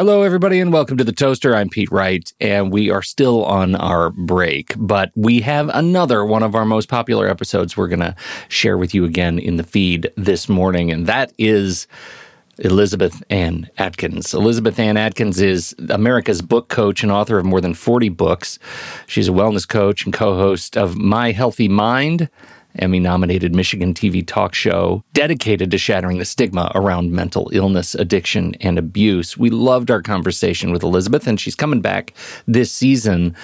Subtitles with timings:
[0.00, 1.54] Hello, everybody, and welcome to the Toaster.
[1.54, 6.42] I'm Pete Wright, and we are still on our break, but we have another one
[6.42, 8.16] of our most popular episodes we're going to
[8.48, 11.86] share with you again in the feed this morning, and that is
[12.60, 14.32] Elizabeth Ann Atkins.
[14.32, 18.58] Elizabeth Ann Atkins is America's book coach and author of more than 40 books.
[19.06, 22.30] She's a wellness coach and co host of MI Healthy Mind
[22.78, 28.54] Emmy nominated Michigan TV talk show dedicated to shattering the stigma around mental illness, addiction,
[28.60, 29.36] and abuse.
[29.36, 32.14] We loved our conversation with Elizabeth, and she's coming back
[32.46, 33.34] this season.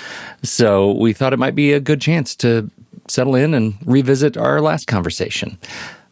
[0.43, 2.71] So we thought it might be a good chance to
[3.09, 5.59] settle in and revisit our last conversation.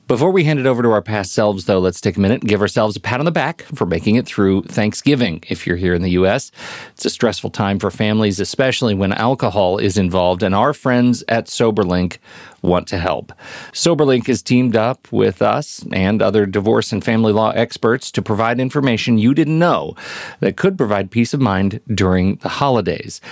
[0.07, 2.49] Before we hand it over to our past selves, though, let's take a minute and
[2.49, 5.43] give ourselves a pat on the back for making it through Thanksgiving.
[5.49, 6.53] If you're here in the U.S.,
[6.91, 11.47] it's a stressful time for families, especially when alcohol is involved, and our friends at
[11.47, 12.19] SoberLink
[12.61, 13.33] want to help.
[13.73, 18.61] SoberLink has teamed up with us and other divorce and family law experts to provide
[18.61, 19.95] information you didn't know
[20.41, 23.23] that could provide peace of mind during the holidays.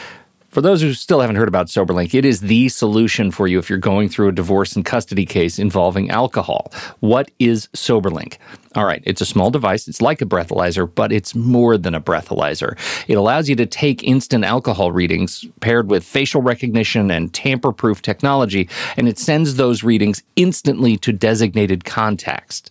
[0.53, 3.71] For those who still haven't heard about SoberLink, it is the solution for you if
[3.71, 6.71] you're going through a divorce and custody case involving alcohol.
[7.01, 8.37] What is SoberLink?
[8.75, 9.89] All right, it's a small device.
[9.89, 12.77] It's like a breathalyzer, but it's more than a breathalyzer.
[13.09, 18.03] It allows you to take instant alcohol readings paired with facial recognition and tamper proof
[18.03, 18.69] technology,
[18.99, 22.63] and it sends those readings instantly to designated contacts.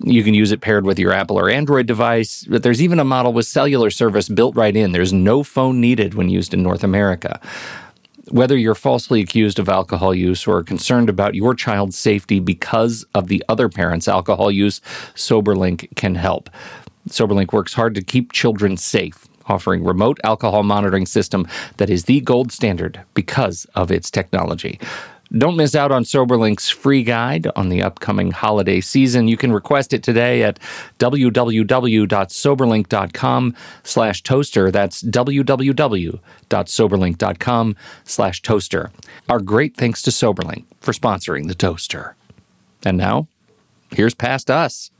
[0.00, 3.04] You can use it paired with your Apple or Android device, but there's even a
[3.04, 4.92] model with cellular service built right in.
[4.92, 7.40] There's no phone needed when used in North America.
[8.30, 13.26] Whether you're falsely accused of alcohol use or concerned about your child's safety because of
[13.26, 14.80] the other parent's alcohol use,
[15.14, 16.48] SoberLink can help.
[17.08, 22.20] SoberLink works hard to keep children safe, offering remote alcohol monitoring system that is the
[22.20, 24.78] gold standard because of its technology.
[25.36, 29.28] Don't miss out on SoberLink's free guide on the upcoming holiday season.
[29.28, 30.58] You can request it today at
[30.98, 34.70] www.soberlink.com slash toaster.
[34.70, 38.90] That's www.soberlink.com slash toaster.
[39.28, 42.14] Our great thanks to SoberLink for sponsoring the toaster.
[42.84, 43.26] And now,
[43.90, 44.90] here's past us.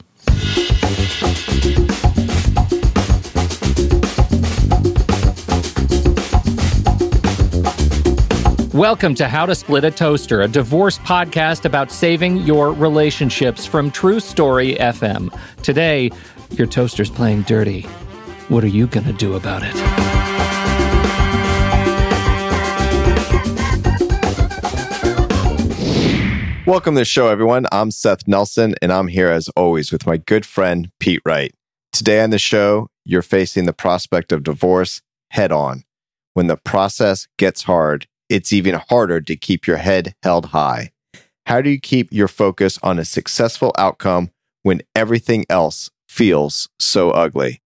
[8.78, 13.90] Welcome to How to Split a Toaster, a divorce podcast about saving your relationships from
[13.90, 15.36] TruStory FM.
[15.64, 16.12] Today,
[16.52, 17.80] your toaster's playing dirty.
[18.46, 19.74] What are you going to do about it?
[26.64, 27.66] Welcome to the show, everyone.
[27.72, 31.52] I'm Seth Nelson, and I'm here as always with my good friend, Pete Wright.
[31.92, 35.02] Today on the show, you're facing the prospect of divorce
[35.32, 35.82] head on.
[36.34, 40.92] When the process gets hard, it's even harder to keep your head held high.
[41.46, 44.30] How do you keep your focus on a successful outcome
[44.62, 47.62] when everything else feels so ugly?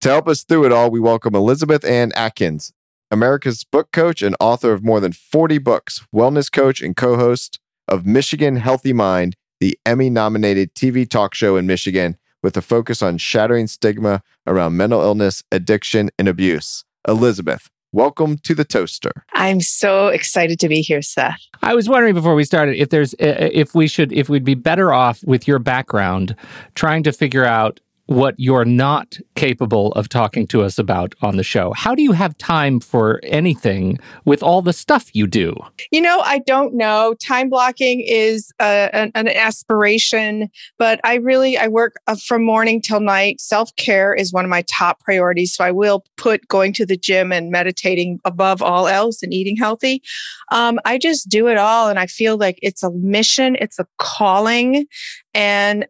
[0.00, 2.72] To help us through it all, we welcome Elizabeth Ann Atkins,
[3.10, 7.60] America's book coach and author of more than 40 books, wellness coach and co host
[7.86, 13.02] of Michigan Healthy Mind, the Emmy nominated TV talk show in Michigan with a focus
[13.02, 16.84] on shattering stigma around mental illness, addiction, and abuse.
[17.06, 19.10] Elizabeth, Welcome to the toaster.
[19.32, 21.40] I'm so excited to be here, Seth.
[21.60, 24.54] I was wondering before we started if there's uh, if we should if we'd be
[24.54, 26.36] better off with your background
[26.76, 31.44] trying to figure out what you're not capable of talking to us about on the
[31.44, 31.72] show.
[31.74, 35.54] How do you have time for anything with all the stuff you do?
[35.92, 37.14] You know, I don't know.
[37.24, 42.82] Time blocking is uh, an, an, aspiration, but I really I work uh, from morning
[42.82, 43.40] till night.
[43.40, 46.96] Self care is one of my top priorities, so I will put going to the
[46.96, 50.02] gym and meditating above all else and eating healthy.
[50.50, 53.86] Um, I just do it all, and I feel like it's a mission, it's a
[53.98, 54.86] calling,
[55.32, 55.86] and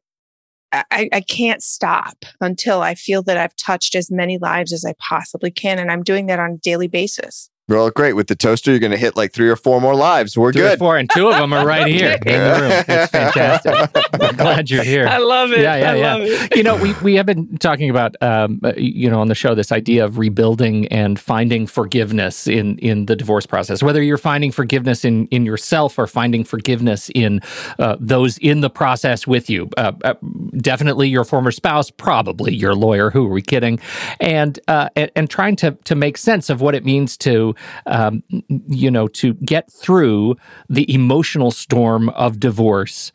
[0.72, 4.94] I, I can't stop until I feel that I've touched as many lives as I
[5.08, 5.78] possibly can.
[5.78, 7.50] And I'm doing that on a daily basis.
[7.70, 8.14] Well, great.
[8.14, 10.36] With the toaster, you're going to hit like three or four more lives.
[10.36, 10.78] We're three good.
[10.80, 12.84] four, and two of them are right here in the room.
[12.88, 14.20] It's fantastic.
[14.20, 15.06] I'm glad you're here.
[15.06, 15.60] I love it.
[15.60, 16.14] Yeah, yeah, I yeah.
[16.14, 16.56] love it.
[16.56, 19.54] you know, we, we have been talking about, um, uh, you know, on the show,
[19.54, 24.50] this idea of rebuilding and finding forgiveness in, in the divorce process, whether you're finding
[24.50, 27.40] forgiveness in, in yourself or finding forgiveness in
[27.78, 29.70] uh, those in the process with you.
[29.76, 30.14] Uh, uh,
[30.56, 33.10] definitely your former spouse, probably your lawyer.
[33.10, 33.78] Who are we kidding?
[34.18, 37.54] And, uh, and, and trying to, to make sense of what it means to,
[37.86, 38.22] um,
[38.68, 40.36] you know, to get through
[40.68, 43.12] the emotional storm of divorce,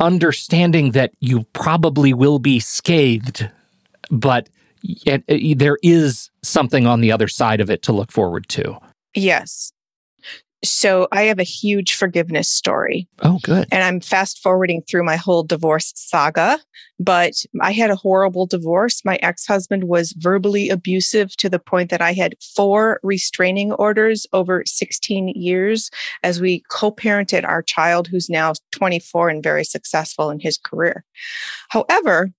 [0.00, 3.48] understanding that you probably will be scathed,
[4.10, 4.48] but
[5.28, 8.76] there is something on the other side of it to look forward to.
[9.14, 9.72] Yes.
[10.64, 13.08] So I have a huge forgiveness story.
[13.22, 13.68] Oh, good.
[13.70, 16.58] And I'm fast forwarding through my whole divorce saga.
[17.00, 19.04] But I had a horrible divorce.
[19.04, 24.26] My ex husband was verbally abusive to the point that I had four restraining orders
[24.32, 25.90] over 16 years
[26.22, 31.04] as we co parented our child, who's now 24 and very successful in his career.
[31.68, 32.30] However,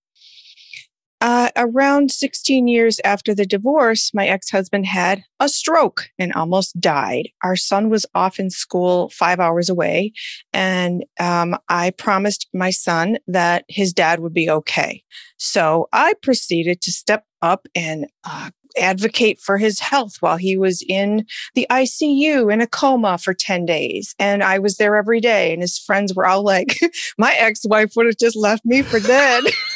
[1.21, 6.79] uh, around 16 years after the divorce, my ex husband had a stroke and almost
[6.79, 7.29] died.
[7.43, 10.11] Our son was off in school five hours away,
[10.53, 15.03] and um, I promised my son that his dad would be okay.
[15.37, 20.83] So I proceeded to step up and uh, advocate for his health while he was
[20.87, 24.15] in the ICU in a coma for 10 days.
[24.19, 25.53] And I was there every day.
[25.53, 26.77] And his friends were all like,
[27.17, 29.43] my ex wife would have just left me for dead.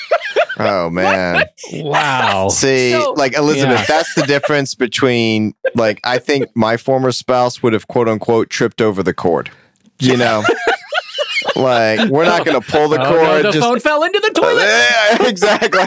[0.60, 1.46] Oh man.
[1.74, 2.50] Wow.
[2.50, 3.86] See, So- like Elizabeth, Yeah.
[3.88, 8.82] that's the difference between like I think my former spouse would have quote unquote tripped
[8.82, 9.50] over the cord.
[10.00, 10.44] You know?
[11.56, 14.32] like we're not gonna pull the Oh, cord no, the just phone fell into the
[14.32, 14.64] toilet.
[15.20, 15.80] Yeah, exactly.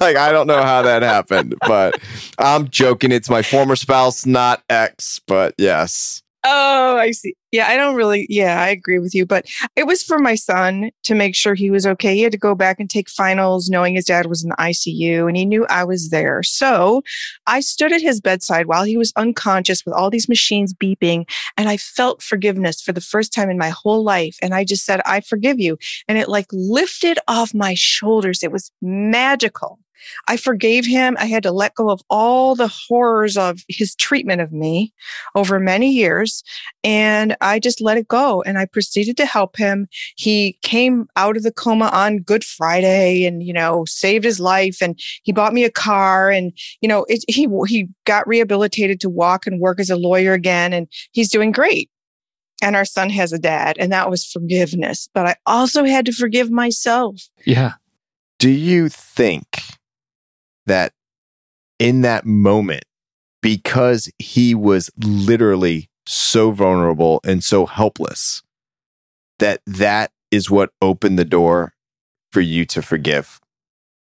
[0.00, 2.00] like I don't know how that happened, but
[2.38, 3.12] I'm joking.
[3.12, 6.22] It's my former spouse, not ex, but yes.
[6.48, 7.34] Oh, I see.
[7.50, 8.24] Yeah, I don't really.
[8.30, 9.26] Yeah, I agree with you.
[9.26, 12.14] But it was for my son to make sure he was okay.
[12.14, 15.26] He had to go back and take finals, knowing his dad was in the ICU
[15.26, 16.44] and he knew I was there.
[16.44, 17.02] So
[17.48, 21.28] I stood at his bedside while he was unconscious with all these machines beeping.
[21.56, 24.36] And I felt forgiveness for the first time in my whole life.
[24.40, 25.78] And I just said, I forgive you.
[26.06, 28.44] And it like lifted off my shoulders.
[28.44, 29.80] It was magical.
[30.28, 31.16] I forgave him.
[31.18, 34.92] I had to let go of all the horrors of his treatment of me
[35.34, 36.42] over many years.
[36.84, 39.88] And I just let it go and I proceeded to help him.
[40.16, 44.78] He came out of the coma on Good Friday and, you know, saved his life
[44.80, 49.10] and he bought me a car and, you know, it, he, he got rehabilitated to
[49.10, 51.90] walk and work as a lawyer again and he's doing great.
[52.62, 55.08] And our son has a dad and that was forgiveness.
[55.12, 57.28] But I also had to forgive myself.
[57.44, 57.74] Yeah.
[58.38, 59.62] Do you think
[60.66, 60.92] that
[61.78, 62.84] in that moment,
[63.42, 68.42] because he was literally so vulnerable and so helpless,
[69.38, 71.74] that that is what opened the door
[72.32, 73.40] for you to forgive,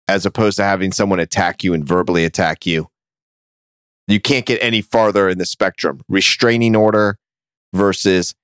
[0.09, 2.89] as opposed to having someone attack you and verbally attack you?
[4.07, 6.01] You can't get any farther in the spectrum.
[6.09, 7.19] Restraining order
[7.75, 8.35] versus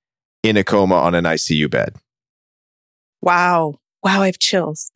[0.43, 1.97] in a coma on an ICU bed.
[3.23, 3.77] Wow.
[4.05, 4.91] Wow, I have chills.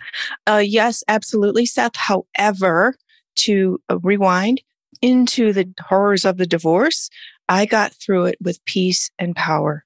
[0.47, 1.97] Uh, yes, absolutely, Seth.
[1.97, 2.95] However,
[3.37, 4.61] to uh, rewind
[5.01, 7.09] into the horrors of the divorce,
[7.49, 9.85] I got through it with peace and power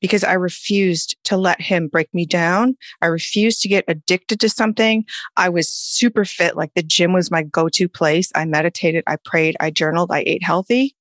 [0.00, 2.76] because I refused to let him break me down.
[3.02, 5.04] I refused to get addicted to something.
[5.36, 8.30] I was super fit, like the gym was my go to place.
[8.34, 10.94] I meditated, I prayed, I journaled, I ate healthy.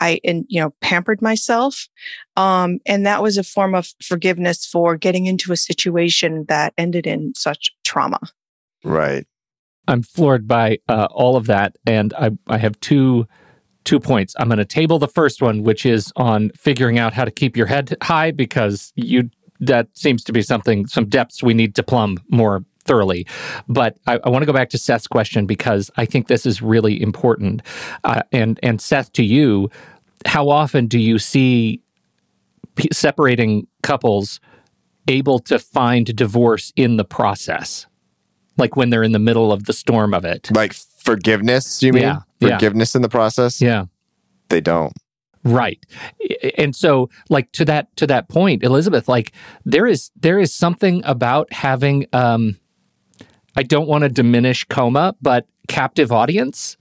[0.00, 1.88] I, and, you know, pampered myself.
[2.36, 7.06] Um, and that was a form of forgiveness for getting into a situation that ended
[7.06, 8.20] in such trauma.
[8.84, 9.26] Right.
[9.88, 13.26] I'm floored by uh, all of that, and I I have two
[13.84, 14.34] two points.
[14.38, 17.56] I'm going to table the first one, which is on figuring out how to keep
[17.56, 21.82] your head high because you that seems to be something some depths we need to
[21.82, 23.26] plumb more thoroughly.
[23.68, 26.62] But I, I want to go back to Seth's question because I think this is
[26.62, 27.62] really important.
[28.04, 29.70] Uh, and and Seth, to you,
[30.24, 31.82] how often do you see
[32.76, 34.40] p- separating couples
[35.08, 37.86] able to find divorce in the process?
[38.58, 40.50] Like when they're in the middle of the storm of it.
[40.54, 42.02] Like forgiveness, you mean?
[42.02, 42.56] Yeah, yeah.
[42.56, 43.60] Forgiveness in the process?
[43.60, 43.84] Yeah.
[44.48, 44.94] They don't.
[45.44, 45.84] Right.
[46.58, 49.32] And so like to that to that point, Elizabeth, like
[49.64, 52.58] there is there is something about having um
[53.56, 56.76] I don't want to diminish coma, but captive audience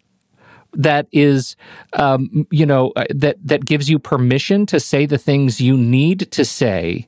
[0.77, 1.55] that is
[1.93, 6.29] um you know uh, that that gives you permission to say the things you need
[6.31, 7.07] to say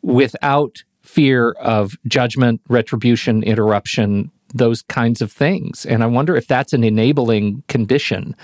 [0.00, 5.84] without fear of judgment, retribution, interruption, those kinds of things.
[5.84, 8.34] And I wonder if that's an enabling condition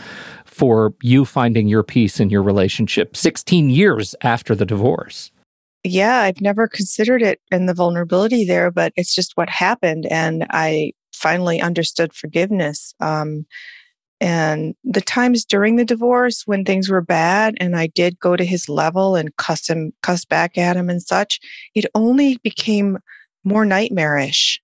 [0.44, 5.30] for you finding your peace in your relationship 16 years after the divorce.
[5.84, 10.06] Yeah, I've never considered it and the vulnerability there, but it's just what happened.
[10.06, 12.94] And I finally understood forgiveness.
[13.00, 13.46] Um,
[14.20, 18.44] and the times during the divorce when things were bad and I did go to
[18.44, 21.38] his level and cuss him, cuss back at him and such,
[21.74, 22.98] it only became
[23.44, 24.60] more nightmarish.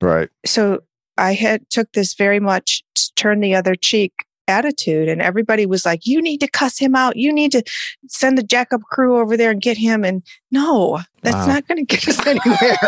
[0.00, 0.30] Right.
[0.44, 0.80] so
[1.16, 2.82] I had took this very much
[3.14, 4.12] turn the other cheek
[4.52, 7.62] attitude and everybody was like you need to cuss him out you need to
[8.08, 11.54] send the jackup crew over there and get him and no that's Wow.
[11.54, 12.78] not going to get us anywhere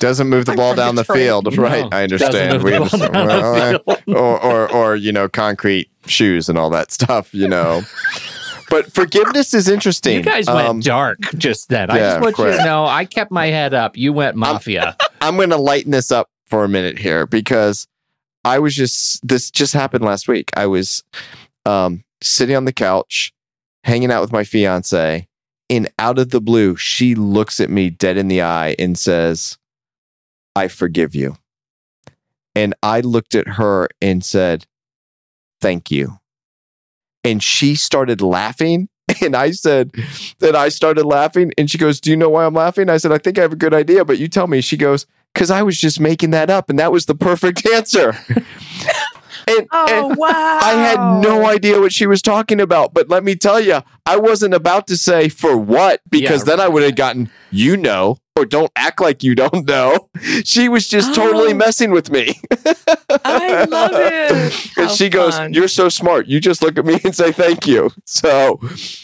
[0.00, 1.84] Doesn't move the ball down the field, No, right?
[1.92, 2.52] I doesn't understand.
[2.54, 3.12] move We the ball understand.
[3.12, 4.16] down the Well, field.
[4.16, 7.82] or, or, or, you know, concrete shoes and all that stuff, you know.
[8.70, 10.16] but forgiveness is interesting.
[10.16, 11.88] You guys Um, went dark just then.
[11.90, 13.96] I just want you to know I kept my head up.
[13.96, 14.96] You went mafia.
[15.20, 17.86] I'm going to lighten this up for a minute here because
[18.44, 20.50] I was just this just happened last week.
[20.56, 21.02] I was
[21.64, 23.32] um, sitting on the couch,
[23.84, 25.28] hanging out with my fiance,
[25.70, 29.58] and out of the blue, she looks at me dead in the eye and says,
[30.56, 31.36] "I forgive you."
[32.54, 34.66] And I looked at her and said,
[35.60, 36.18] "Thank you."
[37.24, 38.88] And she started laughing.
[39.20, 39.92] And I said
[40.38, 41.52] that I started laughing.
[41.58, 42.88] And she goes, Do you know why I'm laughing?
[42.88, 44.60] I said, I think I have a good idea, but you tell me.
[44.60, 46.68] She goes, Because I was just making that up.
[46.70, 48.16] And that was the perfect answer.
[49.48, 50.28] and, Oh and wow!
[50.62, 52.94] I had no idea what she was talking about.
[52.94, 56.56] But let me tell you, I wasn't about to say for what, because Yeah.
[56.56, 60.08] then I would have gotten, you know, or don't act like you don't know.
[60.44, 61.56] She was just totally Oh.
[61.56, 62.40] messing with me.
[63.24, 64.32] I love it.
[64.76, 65.52] And How she goes, fun.
[65.52, 66.26] You're so smart.
[66.26, 67.90] You just look at me and say thank you.
[68.06, 68.58] So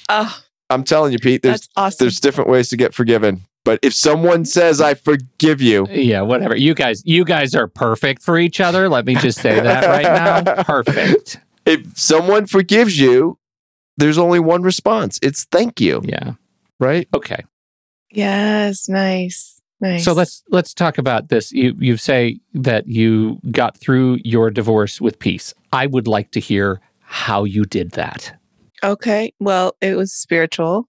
[0.09, 0.39] Oh,
[0.71, 1.97] I'm telling you, Pete, there's awesome.
[2.05, 3.43] there's different ways to get forgiven.
[3.69, 6.57] But if someone says I forgive you, yeah, whatever.
[6.57, 8.89] You guys, you guys are perfect for each other.
[8.89, 10.63] Let me just say that right now.
[10.65, 11.39] Perfect.
[11.67, 13.37] if someone forgives you,
[13.99, 15.19] there's only one response.
[15.21, 16.33] It's thank you, Yeah.
[16.81, 17.07] right?
[17.13, 17.45] Okay.
[18.11, 20.03] yes, nice, nice.
[20.03, 21.53] So let's let's talk about this.
[21.53, 25.53] You you say that you got through your divorce with peace.
[25.75, 28.35] I would like to hear how you did that.
[28.83, 29.35] Okay.
[29.41, 30.88] Well, it was spiritual.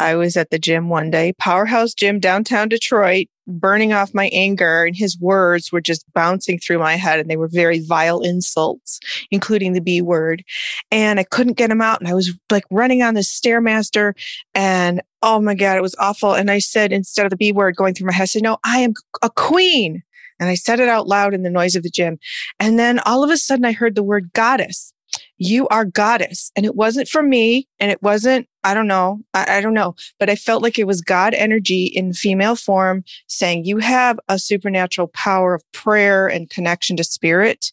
[0.00, 4.84] I was at the gym one day, Powerhouse Gym downtown Detroit, burning off my anger,
[4.86, 8.98] and his words were just bouncing through my head, and they were very vile insults,
[9.30, 10.42] including the B word.
[10.90, 14.14] And I couldn't get them out, and I was like running on the stairmaster,
[14.54, 16.32] and oh my god, it was awful.
[16.32, 18.56] And I said instead of the B word going through my head, I said, "No,
[18.64, 20.02] I am a queen."
[20.38, 22.18] And I said it out loud in the noise of the gym.
[22.58, 24.94] And then all of a sudden, I heard the word goddess
[25.38, 29.20] you are goddess and it wasn't from me and it wasn't i don't know.
[29.34, 29.94] I, I don't know.
[30.18, 34.38] But i felt like it was god energy in female form saying you have a
[34.38, 37.72] supernatural power of prayer and connection to spirit.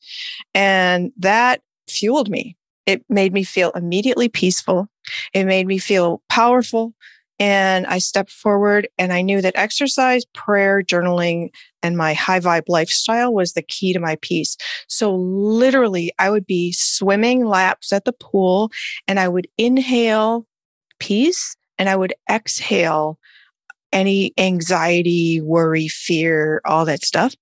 [0.53, 2.56] And that fueled me.
[2.86, 4.88] It made me feel immediately peaceful.
[5.34, 6.94] It made me feel powerful.
[7.39, 11.50] And i stepped forward and i knew that exercise prayer journaling
[11.84, 14.58] and my high vibe lifestyle was the key to my peace.
[14.88, 18.72] So literally, I would be swimming laps at the pool
[19.08, 20.46] and I would inhale
[21.00, 23.20] peace and I would exhale
[23.92, 27.36] any anxiety, worry, fear, all that stuff.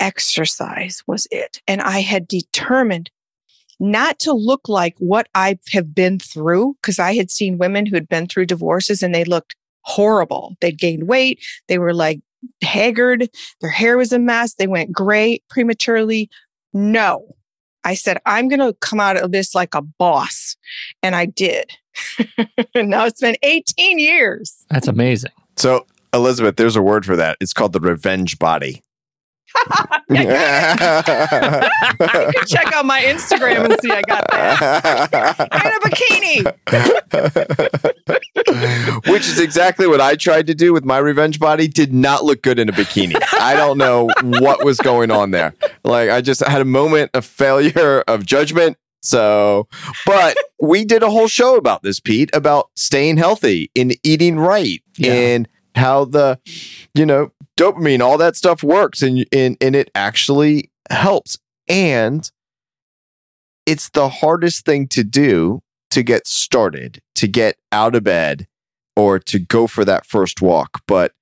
[0.00, 1.60] Exercise was it.
[1.66, 3.10] And I had determined
[3.78, 7.96] not to look like what I have been through because I had seen women who
[7.96, 10.56] had been through divorces and they looked horrible.
[10.60, 11.40] They'd gained weight.
[11.68, 12.20] They were like
[12.62, 13.28] haggard.
[13.60, 14.54] Their hair was a mess.
[14.54, 16.30] They went gray prematurely.
[16.72, 17.34] No.
[17.84, 20.56] I said, I'm going to come out of this like a boss.
[21.02, 21.72] And I did.
[22.74, 24.64] and now it's been 18 years.
[24.70, 25.32] That's amazing.
[25.56, 27.36] So, Elizabeth, there's a word for that.
[27.40, 28.82] It's called the revenge body.
[30.08, 30.26] you can
[32.46, 35.48] check out my Instagram and see I got that.
[35.52, 36.44] And a bikini.
[39.06, 41.68] Which is exactly what I tried to do with my revenge body.
[41.68, 43.16] Did not look good in a bikini.
[43.38, 45.54] I don't know what was going on there.
[45.84, 48.76] Like I just had a moment of failure of judgment.
[49.04, 49.66] So,
[50.06, 54.80] but we did a whole show about this, Pete, about staying healthy and eating right
[54.96, 55.12] Yeah.
[55.12, 56.38] and how the,
[56.94, 61.36] you know, dopamine, all that stuff works and, and, and it actually helps.
[61.68, 62.30] And
[63.66, 68.46] it's the hardest thing to do to get started, to get out of bed
[68.96, 70.80] or to go for that first walk.
[70.86, 71.12] But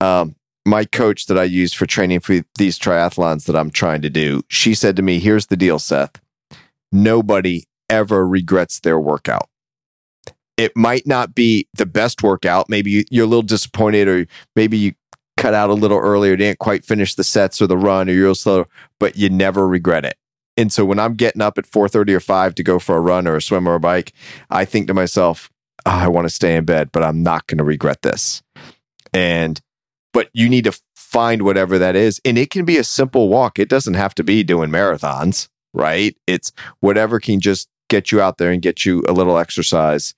[0.00, 0.36] um,
[0.66, 4.42] my coach that I use for training for these triathlons that I'm trying to do,
[4.48, 6.20] she said to me, Here's the deal, Seth.
[6.92, 9.48] Nobody ever regrets their workout.
[10.58, 12.68] It might not be the best workout.
[12.68, 14.92] Maybe you- you're a little disappointed, or maybe you
[15.38, 18.24] cut out a little earlier, didn't quite finish the sets or the run, or you're
[18.24, 20.16] a little slower, but you never regret it.
[20.56, 23.26] And so when I'm getting up at 4:30 or 5 to go for a run
[23.26, 24.12] or a swim or a bike,
[24.50, 25.50] I think to myself,
[25.86, 28.42] "Oh, I want to stay in bed, but I'm not going to regret this.
[29.12, 29.60] And
[30.12, 32.20] but you need to find whatever that is.
[32.24, 33.58] And it can be a simple walk.
[33.58, 36.16] It doesn't have to be doing marathons, right?
[36.26, 40.14] It's whatever can just get you out there and get you a little exercise.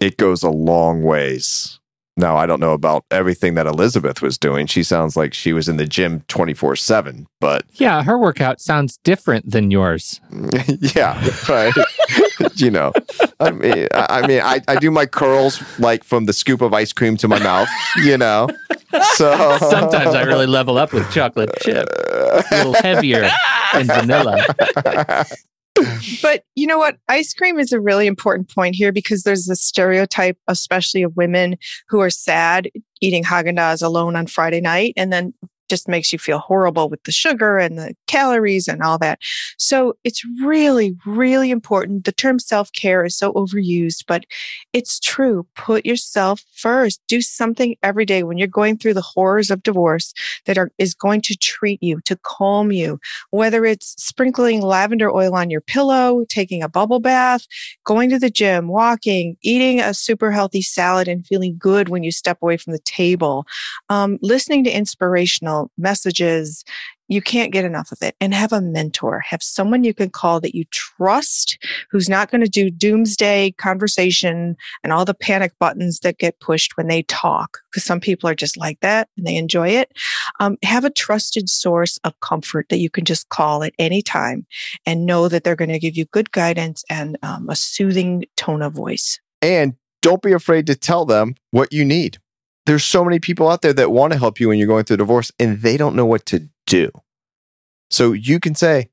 [0.00, 1.80] It goes a long ways.
[2.18, 4.66] Now, I don't know about everything that Elizabeth was doing.
[4.66, 8.96] She sounds like she was in the gym 24 7, but Yeah, her workout sounds
[9.04, 10.20] different than yours.
[10.96, 11.72] yeah, right.
[12.56, 12.92] you know,
[13.38, 16.74] I mean, I, I mean, I, I do my curls like from the scoop of
[16.74, 17.68] ice cream to my mouth,
[18.04, 18.48] you know.
[19.14, 23.30] So Sometimes I really level up with chocolate chip, a little heavier
[23.74, 24.44] than vanilla.
[26.22, 26.96] but you know what?
[27.08, 31.56] Ice cream is a really important point here because there's a stereotype, especially of women
[31.88, 32.70] who are sad
[33.00, 35.32] eating Haagen Dazs alone on Friday night, and then
[35.68, 39.18] just makes you feel horrible with the sugar and the calories and all that.
[39.58, 42.04] So it's really, really important.
[42.04, 44.24] The term self care is so overused, but
[44.72, 45.46] it's true.
[45.54, 47.00] Put yourself first.
[47.08, 50.12] Do something every day when you're going through the horrors of divorce
[50.46, 52.98] that are, is going to treat you, to calm you,
[53.30, 57.46] whether it's sprinkling lavender oil on your pillow, taking a bubble bath,
[57.84, 62.12] going to the gym, walking, eating a super healthy salad and feeling good when you
[62.12, 63.46] step away from the table,
[63.88, 66.64] um, listening to inspirational messages.
[67.10, 68.14] You can't get enough of it.
[68.20, 71.56] And have a mentor, have someone you can call that you trust
[71.90, 76.76] who's not going to do doomsday conversation and all the panic buttons that get pushed
[76.76, 79.90] when they talk, because some people are just like that and they enjoy it.
[80.38, 84.46] Um, have a trusted source of comfort that you can just call at any time
[84.84, 88.60] and know that they're going to give you good guidance and um, a soothing tone
[88.60, 89.18] of voice.
[89.40, 92.18] And don't be afraid to tell them what you need
[92.68, 94.94] there's so many people out there that want to help you when you're going through
[94.94, 96.90] a divorce and they don't know what to do.
[97.90, 98.90] So you can say,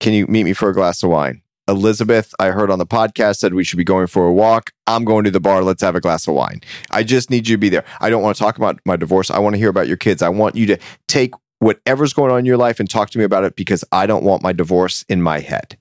[0.00, 1.42] Can you meet me for a glass of wine?
[1.68, 4.70] Elizabeth, I heard on the podcast, said we should be going for a walk.
[4.86, 5.62] I'm going to the bar.
[5.62, 6.62] Let's have a glass of wine.
[6.90, 7.84] I just need you to be there.
[8.00, 9.30] I don't want to talk about my divorce.
[9.30, 10.22] I want to hear about your kids.
[10.22, 10.78] I want you to
[11.08, 14.06] take whatever's going on in your life and talk to me about it because I
[14.06, 15.76] don't want my divorce in my head.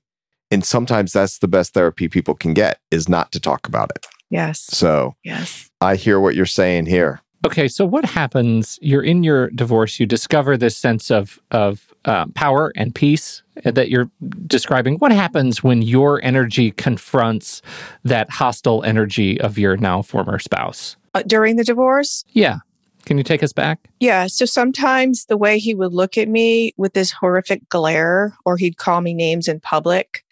[0.51, 4.05] And sometimes that's the best therapy people can get is not to talk about it.
[4.29, 4.59] Yes.
[4.59, 5.69] So, yes.
[5.81, 7.21] I hear what you're saying here.
[7.45, 8.79] Okay, so what happens?
[8.81, 9.99] You're in your divorce.
[9.99, 14.09] You discover this sense of of uh, power and peace that you're
[14.47, 14.95] describing.
[14.95, 17.61] What happens when your energy confronts
[18.03, 22.25] that hostile energy of your now former spouse uh, during the divorce?
[22.31, 22.59] Yeah.
[23.07, 23.87] Can you take us back?
[24.01, 24.27] Yeah.
[24.27, 28.75] So sometimes the way he would look at me with this horrific glare, or he'd
[28.75, 30.25] call me names in public,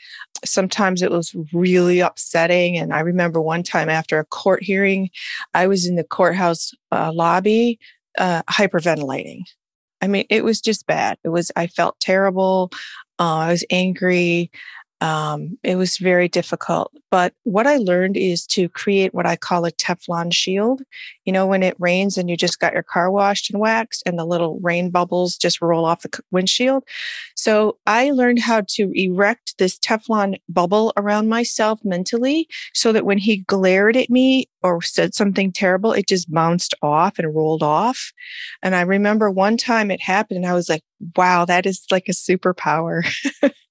[0.44, 2.78] sometimes it was really upsetting.
[2.78, 5.10] And I remember one time after a court hearing,
[5.54, 7.80] I was in the courthouse uh, lobby
[8.18, 9.44] uh, hyperventilating.
[10.02, 11.18] I mean, it was just bad.
[11.24, 12.72] It was, I felt terrible.
[13.20, 14.52] Uh, I was angry.
[15.02, 16.92] Um, it was very difficult.
[17.12, 20.82] But what I learned is to create what I call a Teflon shield.
[21.26, 24.18] You know, when it rains and you just got your car washed and waxed and
[24.18, 26.84] the little rain bubbles just roll off the windshield.
[27.36, 33.18] So I learned how to erect this Teflon bubble around myself mentally so that when
[33.18, 38.12] he glared at me or said something terrible, it just bounced off and rolled off.
[38.64, 40.84] And I remember one time it happened and I was like,
[41.18, 43.06] wow, that is like a superpower.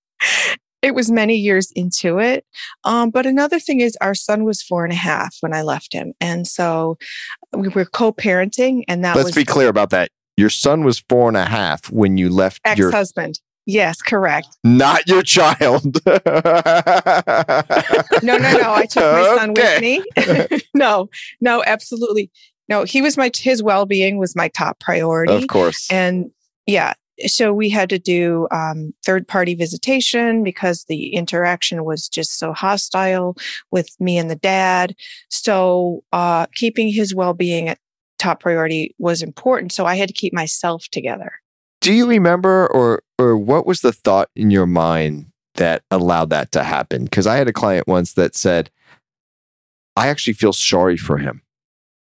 [0.84, 2.44] it was many years into it.
[2.84, 5.92] Um, but another thing is, our son was four and a half when I left
[5.92, 6.98] him, and so
[7.52, 9.16] we were co-parenting, and that.
[9.16, 10.10] Let's was be clear about that.
[10.36, 13.40] Your son was four and a half when you left your ex-husband.
[13.66, 14.48] Yes, correct.
[14.62, 15.84] Not your child.
[16.04, 16.20] no,
[18.22, 18.74] no, no.
[18.74, 20.04] I took my son with me.
[20.74, 21.08] no,
[21.40, 22.30] no, absolutely.
[22.68, 25.32] No, he was my his well-being was my top priority.
[25.32, 25.90] Of course.
[25.90, 26.30] And
[26.66, 26.92] yeah,
[27.26, 32.52] so we had to do um, third party visitation because the interaction was just so
[32.52, 33.36] hostile
[33.70, 34.94] with me and the dad
[35.28, 37.78] so uh, keeping his well-being at
[38.18, 41.32] top priority was important so i had to keep myself together
[41.80, 46.50] do you remember or or what was the thought in your mind that allowed that
[46.52, 48.70] to happen because i had a client once that said
[49.96, 51.42] i actually feel sorry for him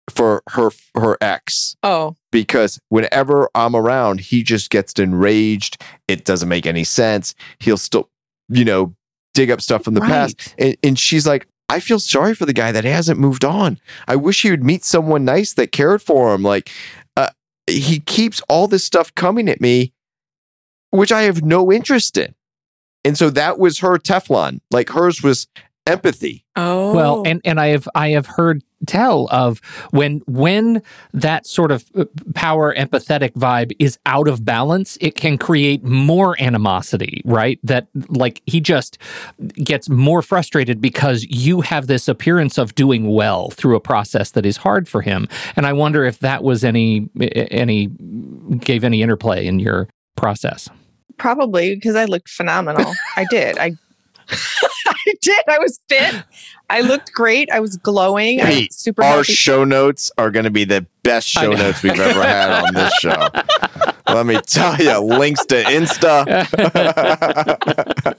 [0.09, 1.75] for her her ex.
[1.83, 2.15] Oh.
[2.31, 5.81] Because whenever I'm around, he just gets enraged.
[6.07, 7.33] It doesn't make any sense.
[7.59, 8.09] He'll still,
[8.49, 8.95] you know,
[9.33, 10.09] dig up stuff from the right.
[10.09, 10.55] past.
[10.57, 13.79] And, and she's like, I feel sorry for the guy that hasn't moved on.
[14.07, 16.43] I wish he would meet someone nice that cared for him.
[16.43, 16.71] Like,
[17.15, 17.29] uh,
[17.67, 19.93] he keeps all this stuff coming at me,
[20.91, 22.33] which I have no interest in.
[23.05, 24.59] And so that was her Teflon.
[24.71, 25.47] Like hers was
[25.89, 26.45] empathy.
[26.55, 26.93] Oh.
[26.93, 29.59] Well, and and I have I have heard tell of
[29.91, 30.81] when when
[31.13, 36.41] that sort of uh, power empathetic vibe is out of balance, it can create more
[36.41, 37.59] animosity, right?
[37.63, 38.97] That like he just
[39.55, 44.45] gets more frustrated because you have this appearance of doing well through a process that
[44.45, 45.27] is hard for him.
[45.55, 47.87] And I wonder if that was any any
[48.59, 50.69] gave any interplay in your process.
[51.17, 52.93] Probably because I looked phenomenal.
[53.17, 53.57] I did.
[53.57, 53.73] I
[54.87, 55.43] I did.
[55.47, 56.23] I was fit.
[56.69, 57.49] I looked great.
[57.51, 58.39] I was glowing.
[58.39, 59.03] Hey, was super.
[59.03, 59.33] Our healthy.
[59.33, 62.93] show notes are going to be the best show notes we've ever had on this
[62.95, 63.27] show.
[64.13, 66.25] Let me tell you, links to Insta.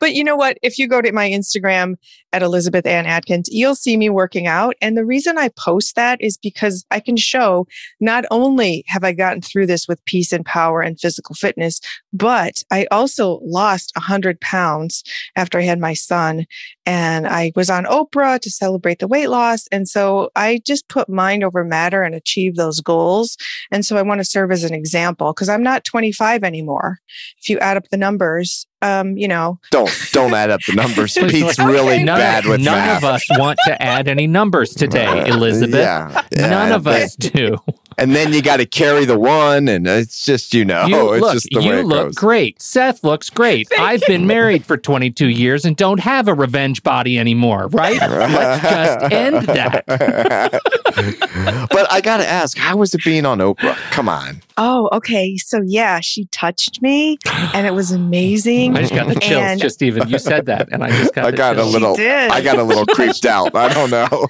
[0.00, 0.58] but you know what?
[0.62, 1.96] If you go to my Instagram
[2.32, 4.76] at Elizabeth Ann Atkins, you'll see me working out.
[4.80, 7.66] And the reason I post that is because I can show
[8.00, 11.80] not only have I gotten through this with peace and power and physical fitness,
[12.12, 15.02] but I also lost 100 pounds
[15.36, 16.46] after I had my son.
[16.86, 19.66] And I was on Oprah to celebrate the weight loss.
[19.72, 23.36] And so I just put mind over matter and achieve those goals.
[23.72, 26.98] And so I want to serve as an example because I'm not 25 anymore.
[27.42, 31.14] If you add up the numbers, um, you know, don't don't add up the numbers.
[31.14, 32.98] Pete's really none, bad with none math.
[32.98, 35.74] of us want to add any numbers today, Elizabeth.
[35.74, 37.58] Yeah, yeah, none of and us do.
[37.98, 41.22] And then you got to carry the one, and it's just you know, You it's
[41.22, 42.14] look, just the way you it look goes.
[42.14, 42.60] great.
[42.60, 43.68] Seth looks great.
[43.78, 47.98] I've been married for 22 years and don't have a revenge body anymore, right?
[48.00, 49.84] Let's just end that.
[51.70, 53.74] but I got to ask, how was it being on Oprah?
[53.90, 54.42] Come on.
[54.58, 55.36] oh, okay.
[55.38, 57.18] So yeah, she touched me
[57.54, 58.76] and it was amazing.
[58.76, 59.42] I just got the chills.
[59.42, 61.26] And- just even you said that, and I just got.
[61.26, 61.96] I the got a little.
[61.98, 63.54] I got a little creeped out.
[63.54, 64.28] I don't know.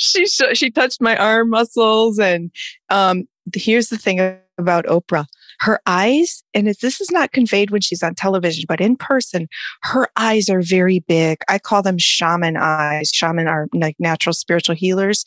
[0.00, 2.50] She sh- she touched my arm muscles and
[2.88, 4.20] um here's the thing
[4.58, 5.26] about Oprah.
[5.60, 9.48] Her eyes and this is not conveyed when she's on television but in person
[9.82, 11.38] her eyes are very big.
[11.48, 13.10] I call them shaman eyes.
[13.12, 15.24] Shaman are like natural spiritual healers.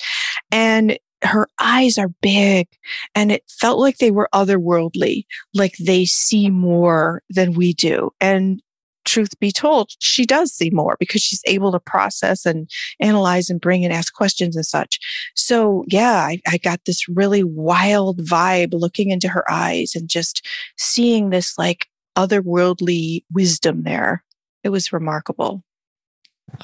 [0.52, 2.68] And her eyes are big
[3.16, 8.12] and it felt like they were otherworldly like they see more than we do.
[8.20, 8.62] And
[9.06, 13.62] truth be told she does see more because she's able to process and analyze and
[13.62, 15.00] bring and ask questions and such.
[15.36, 20.46] So yeah, I, I got this really wild vibe looking into her eyes and just
[20.78, 24.24] seeing this like otherworldly wisdom there.
[24.64, 25.64] It was remarkable.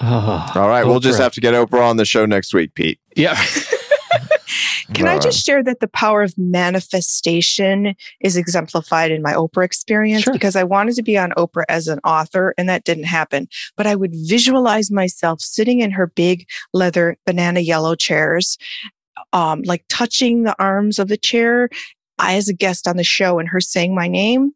[0.02, 3.00] Oh, All right, we'll just have to get Oprah on the show next week, Pete.
[3.16, 3.42] Yeah.
[4.94, 10.24] Can I just share that the power of manifestation is exemplified in my Oprah experience?
[10.24, 10.34] Sure.
[10.34, 13.48] Because I wanted to be on Oprah as an author and that didn't happen.
[13.78, 18.58] But I would visualize myself sitting in her big leather banana yellow chairs,
[19.34, 21.70] um, like touching the arms of the chair
[22.18, 24.54] I, as a guest on the show and her saying my name.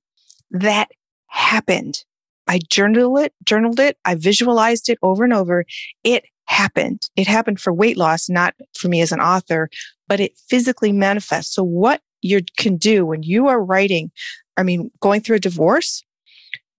[0.52, 0.90] That
[1.28, 2.04] happened.
[2.48, 3.98] I journaled it, journaled it.
[4.06, 5.66] I visualized it over and over.
[6.04, 7.10] It happened.
[7.16, 9.70] It happened for weight loss, not for me as an author,
[10.08, 11.54] but it physically manifests.
[11.54, 14.12] So what you can do when you are writing,
[14.56, 16.04] I mean, going through a divorce,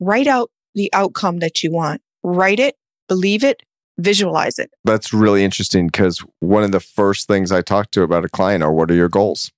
[0.00, 2.00] write out the outcome that you want.
[2.22, 2.76] Write it,
[3.08, 3.62] believe it,
[3.98, 4.70] visualize it.
[4.84, 8.62] That's really interesting because one of the first things I talk to about a client
[8.62, 9.52] are what are your goals?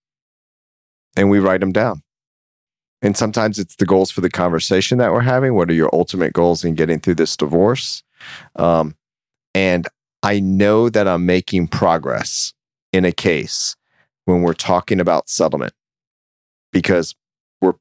[1.17, 2.03] And we write them down.
[3.03, 5.55] And sometimes it's the goals for the conversation that we're having.
[5.55, 8.03] What are your ultimate goals in getting through this divorce?
[8.57, 8.97] Um,
[9.55, 9.87] and
[10.27, 12.53] I know that I'm making progress
[12.93, 13.77] in a case
[14.25, 15.73] when we're talking about settlement
[16.73, 17.15] because
[17.61, 17.75] we're,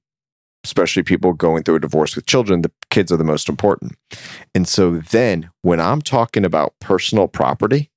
[0.64, 3.98] especially people going through a divorce with children, the kids are the most important.
[4.54, 7.90] And so then when I'm talking about personal property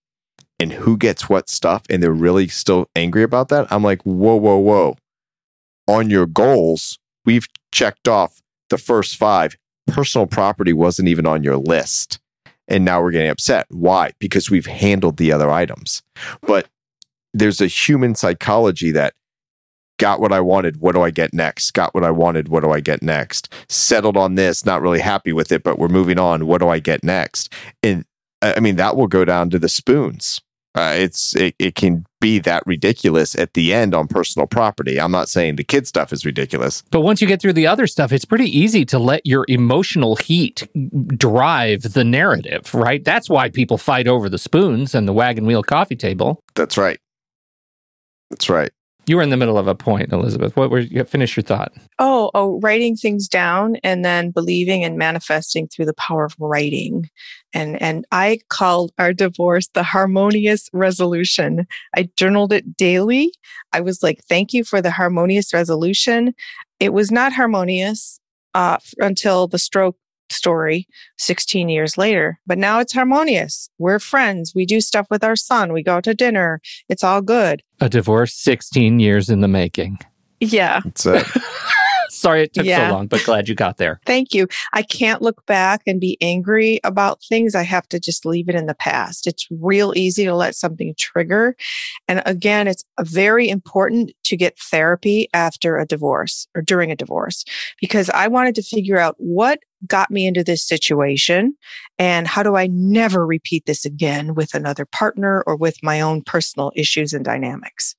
[0.59, 4.37] and who gets what stuff, and they're really still angry about that, I'm like, whoa,
[4.37, 4.97] whoa, whoa.
[5.87, 9.59] On your goals, we've checked off the first five.
[9.89, 12.19] Personal property wasn't even on your list.
[12.69, 13.67] And now we're getting upset.
[13.71, 14.13] Why?
[14.19, 16.03] Because we've handled the other items.
[16.43, 16.69] But
[17.33, 19.15] there's a human psychology that
[19.99, 20.81] got what I wanted.
[20.81, 21.73] What do I get next?
[21.73, 22.49] Got what I wanted.
[22.49, 23.53] What do I get next?
[23.69, 26.47] Settled on this, not really happy with it, but we're moving on.
[26.47, 27.53] What do I get next?
[27.83, 28.05] And
[28.41, 30.41] I mean, that will go down to the spoons.
[30.79, 35.01] Uh, it's it, it can be that ridiculous at the end on personal property.
[35.01, 36.85] I'm not saying the kid stuff is ridiculous.
[36.93, 40.15] But once you get through the other stuff, it's pretty easy to let your emotional
[40.15, 40.69] heat
[41.17, 43.05] drive the narrative, right?
[43.05, 46.41] That's why people fight over the spoons and the wagon wheel coffee table.
[46.55, 47.01] That's right.
[48.31, 48.71] That's right.
[49.09, 50.55] You were in the middle of a point, Elizabeth.
[50.55, 51.73] What were you finish your thought?
[51.99, 57.09] Oh, oh, writing things down and then believing and manifesting through the power of writing.
[57.55, 61.67] And and I called our divorce the harmonious resolution.
[61.97, 63.33] I journaled it daily.
[63.73, 66.35] I was like, thank you for the harmonious resolution.
[66.79, 68.21] It was not harmonious
[68.55, 69.97] uh, until the stroke
[70.31, 70.87] story
[71.19, 73.69] 16 years later, but now it's harmonious.
[73.79, 74.53] We're friends.
[74.55, 75.73] We do stuff with our son.
[75.73, 76.61] We go to dinner.
[76.89, 77.63] It's all good.
[77.81, 79.99] A divorce 16 years in the making.
[80.41, 80.81] Yeah.
[80.85, 81.27] That's it.
[82.11, 82.89] Sorry it took Yeah.
[82.89, 84.01] so long, but glad you got there.
[84.07, 84.49] Thank you.
[84.73, 87.55] I can't look back and be angry about things.
[87.55, 89.27] I have to just leave it in the past.
[89.27, 91.55] It's real easy to let something trigger.
[92.09, 97.45] And again, it's very important to get therapy after a divorce or during a divorce
[97.81, 101.55] because I wanted to figure out what got me into this situation?
[101.99, 106.23] And how do I never repeat this again with another partner or with my own
[106.23, 107.95] personal issues and dynamics?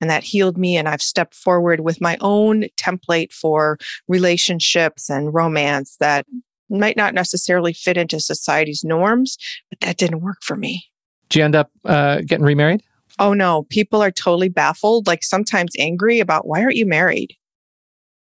[0.00, 0.76] And that healed me.
[0.76, 6.26] And I've stepped forward with my own template for relationships and romance that
[6.70, 9.36] might not necessarily fit into society's norms,
[9.70, 10.86] but that didn't work for me.
[11.28, 12.82] Did you end up uh, getting remarried?
[13.18, 17.36] Oh no, people are totally baffled, like sometimes angry about why aren't you married?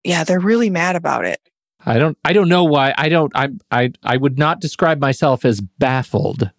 [0.03, 1.40] Yeah, they're really mad about it.
[1.87, 2.95] I don't I don't know why.
[2.97, 6.51] I don't I I I would not describe myself as baffled,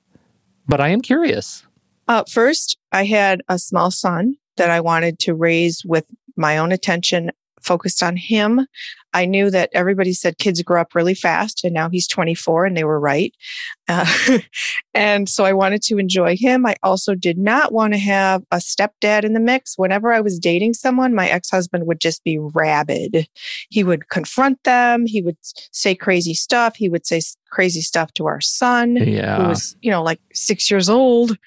[0.67, 1.65] but I am curious.
[2.07, 6.05] Uh, first, I had a small son that I wanted to raise with
[6.35, 7.31] my own attention
[7.63, 8.67] focused on him.
[9.13, 12.77] I knew that everybody said kids grow up really fast, and now he's 24, and
[12.77, 13.33] they were right.
[13.87, 14.05] Uh,
[14.93, 16.65] and so I wanted to enjoy him.
[16.65, 19.77] I also did not want to have a stepdad in the mix.
[19.77, 23.27] Whenever I was dating someone, my ex husband would just be rabid.
[23.69, 27.21] He would confront them, he would say crazy stuff, he would say
[27.51, 29.41] crazy stuff to our son, yeah.
[29.41, 31.37] who was, you know, like six years old.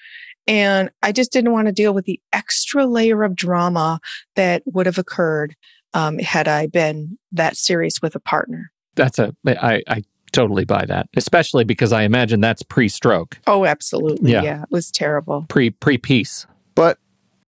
[0.47, 3.99] And I just didn't want to deal with the extra layer of drama
[4.35, 5.55] that would have occurred
[5.95, 8.71] um, had I been that serious with a partner.
[8.95, 13.39] That's a, I, I totally buy that, especially because I imagine that's pre stroke.
[13.47, 14.33] Oh, absolutely.
[14.33, 14.43] Yeah.
[14.43, 14.61] yeah.
[14.63, 15.45] It was terrible.
[15.49, 16.45] Pre pre peace.
[16.75, 16.99] But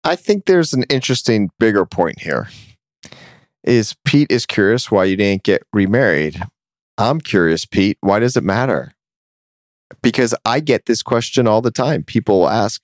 [0.04, 2.50] I think there's an interesting bigger point here.
[3.64, 6.44] Is Pete is curious why you didn't get remarried.
[6.98, 8.92] I'm curious, Pete, why does it matter?
[10.02, 12.04] Because I get this question all the time.
[12.04, 12.82] People ask,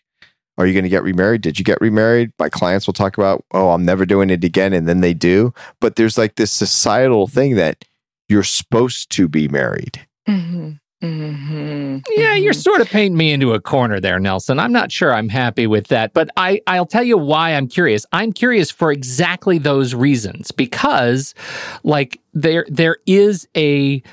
[0.60, 1.42] are you going to get remarried?
[1.42, 2.34] Did you get remarried?
[2.38, 4.74] My clients will talk about, oh, I'm never doing it again.
[4.74, 5.54] And then they do.
[5.80, 7.86] But there's like this societal thing that
[8.28, 10.06] you're supposed to be married.
[10.28, 10.72] Mm-hmm.
[11.02, 12.00] Mm-hmm.
[12.10, 12.60] Yeah, you're mm-hmm.
[12.60, 14.60] sort of painting me into a corner there, Nelson.
[14.60, 18.06] I'm not sure I'm happy with that, but I, I'll tell you why I'm curious.
[18.12, 21.34] I'm curious for exactly those reasons because,
[21.84, 24.04] like, there there is a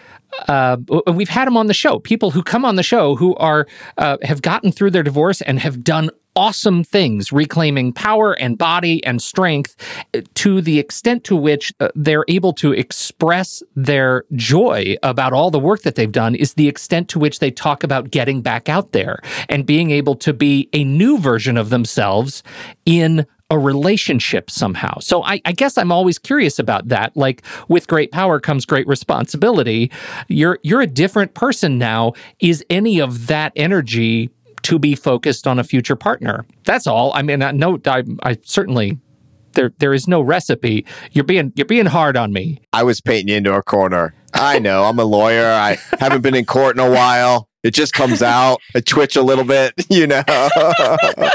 [0.47, 0.77] uh,
[1.13, 1.99] we've had them on the show.
[1.99, 3.67] People who come on the show who are
[3.99, 9.05] uh, have gotten through their divorce and have done awesome things, reclaiming power and body
[9.05, 9.75] and strength
[10.15, 15.51] uh, to the extent to which uh, they're able to express their joy about all
[15.51, 18.69] the work that they've done is the extent to which they talk about getting back
[18.69, 19.19] out there
[19.49, 22.43] and being able to be a new version of themselves
[22.85, 24.99] in a relationship somehow.
[24.99, 27.17] So I, I, guess I'm always curious about that.
[27.17, 29.91] Like with great power comes great responsibility.
[30.27, 32.15] You're you're a different person now.
[32.41, 34.31] Is any of that energy
[34.67, 36.45] to be focused on a future partner?
[36.65, 37.13] That's all.
[37.15, 38.99] I mean, I no, I, I certainly
[39.53, 40.85] there there is no recipe.
[41.13, 42.61] You're being you're being hard on me.
[42.73, 44.15] I was painting you into a corner.
[44.35, 44.85] I know.
[44.85, 45.47] I'm a lawyer.
[45.47, 47.49] I haven't been in court in a while.
[47.63, 48.61] It just comes out.
[48.75, 50.23] I twitch a little bit, you know.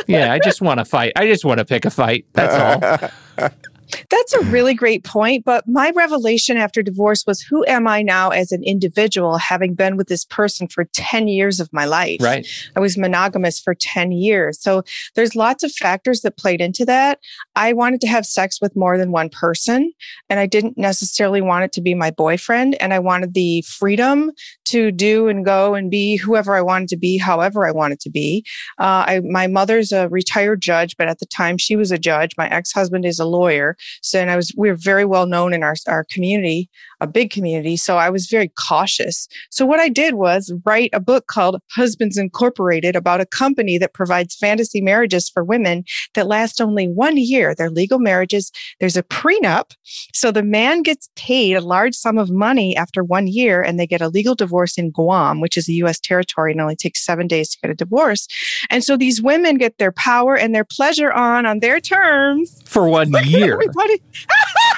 [0.07, 1.13] yeah, I just want to fight.
[1.15, 2.25] I just want to pick a fight.
[2.33, 3.49] That's all.
[4.09, 5.45] That's a really great point.
[5.45, 9.97] But my revelation after divorce was who am I now as an individual, having been
[9.97, 12.19] with this person for 10 years of my life?
[12.21, 12.47] Right.
[12.75, 14.59] I was monogamous for 10 years.
[14.61, 14.83] So
[15.15, 17.19] there's lots of factors that played into that.
[17.55, 19.91] I wanted to have sex with more than one person,
[20.29, 22.75] and I didn't necessarily want it to be my boyfriend.
[22.81, 24.31] And I wanted the freedom
[24.65, 28.09] to do and go and be whoever I wanted to be, however I wanted to
[28.09, 28.45] be.
[28.79, 32.31] Uh, I, my mother's a retired judge, but at the time she was a judge.
[32.37, 33.75] My ex husband is a lawyer.
[34.01, 36.69] So, and I was, we are very well known in our, our community,
[37.01, 37.75] a big community.
[37.75, 39.27] So I was very cautious.
[39.49, 43.93] So what I did was write a book called Husbands Incorporated about a company that
[43.93, 45.83] provides fantasy marriages for women
[46.13, 47.55] that last only one year.
[47.55, 48.51] They're legal marriages.
[48.79, 49.71] There's a prenup.
[50.13, 53.87] So the man gets paid a large sum of money after one year and they
[53.87, 55.99] get a legal divorce in Guam, which is a U.S.
[55.99, 58.27] territory and only takes seven days to get a divorce.
[58.69, 62.87] And so these women get their power and their pleasure on on their terms for
[62.87, 63.59] one year.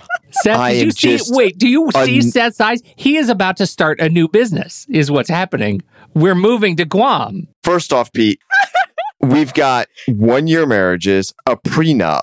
[0.00, 0.32] Everybody.
[0.42, 1.34] Seth, I did you see?
[1.34, 2.82] Wait, do you un- see Seth's eyes?
[2.96, 4.86] He is about to start a new business.
[4.88, 5.82] Is what's happening.
[6.14, 7.48] We're moving to Guam.
[7.62, 8.40] First off, Pete,
[9.20, 12.22] we've got one year marriages, a prenup.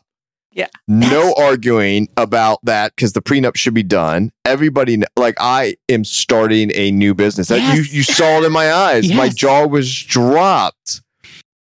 [0.51, 0.67] Yeah.
[0.87, 4.31] No arguing about that because the prenup should be done.
[4.43, 7.51] Everybody, like, I am starting a new business.
[7.51, 7.77] Yes.
[7.77, 9.07] you, you saw it in my eyes.
[9.07, 9.15] Yes.
[9.15, 11.01] My jaw was dropped.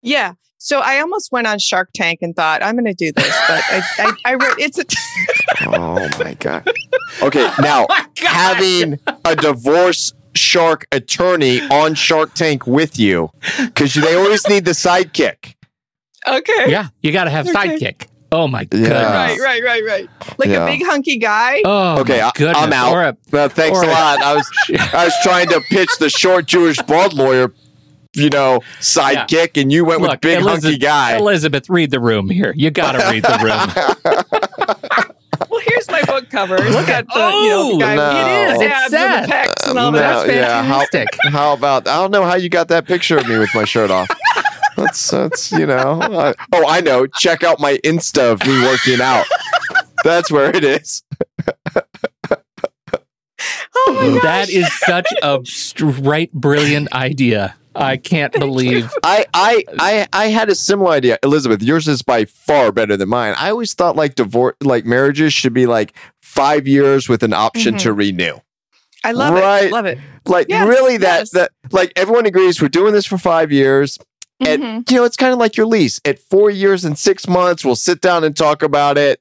[0.00, 0.32] Yeah.
[0.66, 3.62] So I almost went on Shark Tank and thought I'm going to do this, but
[3.70, 4.82] I, I, I wrote it's a.
[4.82, 4.96] T-
[5.66, 6.68] oh my god!
[7.22, 14.16] Okay, now oh having a divorce shark attorney on Shark Tank with you because they
[14.16, 15.54] always need the sidekick.
[16.26, 16.68] Okay.
[16.68, 17.78] Yeah, you got to have okay.
[17.78, 18.08] sidekick.
[18.32, 18.90] Oh my god!
[18.90, 20.08] Right, right, right, right.
[20.36, 20.64] Like yeah.
[20.64, 21.62] a big hunky guy.
[21.64, 22.20] Oh, okay.
[22.20, 22.32] I,
[22.64, 23.16] am out.
[23.32, 24.20] A, uh, thanks a lot.
[24.20, 24.50] I was
[24.92, 27.52] I was trying to pitch the short Jewish blood lawyer
[28.16, 29.62] you know, sidekick, yeah.
[29.62, 31.16] and you went Look, with big Elizabeth, hunky guy.
[31.16, 32.52] Elizabeth, read the room here.
[32.56, 33.68] You got to read the room.
[35.50, 36.56] well, here's my book cover.
[36.56, 38.10] Look at the, oh, you know, oh, the guy no.
[38.10, 38.60] it is.
[38.62, 39.68] It's Seth.
[39.68, 40.26] and all that.
[40.26, 41.20] no, yeah, how, fantastic.
[41.30, 41.86] how about?
[41.86, 44.08] I don't know how you got that picture of me with my shirt off.
[44.76, 46.00] That's that's you know.
[46.02, 47.06] I, oh, I know.
[47.06, 49.26] Check out my Insta of me working out.
[50.04, 51.02] That's where it is.
[53.76, 54.22] Oh my gosh.
[54.22, 57.56] That is such a straight, brilliant idea.
[57.76, 58.90] I can't believe.
[59.02, 61.62] I, I I I had a similar idea, Elizabeth.
[61.62, 63.34] Yours is by far better than mine.
[63.38, 67.74] I always thought like divorce, like marriages should be like five years with an option
[67.74, 67.80] Mhm.
[67.80, 68.36] to renew.
[69.04, 69.64] I love Right.
[69.66, 69.72] it.
[69.72, 69.98] Love it.
[70.26, 71.30] Like Yes, really, that yes.
[71.30, 73.98] that like everyone agrees we're doing this for five years.
[74.40, 74.90] And Mhm.
[74.90, 76.00] you know, it's kind of like your lease.
[76.04, 79.20] At four years and six months, we'll sit down and talk about it.